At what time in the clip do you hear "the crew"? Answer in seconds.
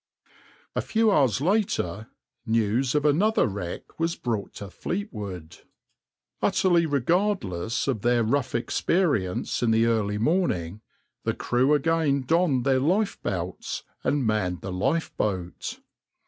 11.23-11.75